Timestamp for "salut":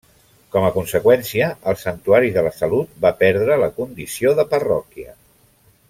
2.61-2.97